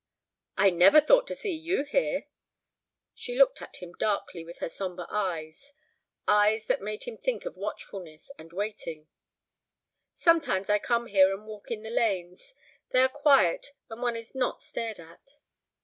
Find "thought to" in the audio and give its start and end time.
0.99-1.35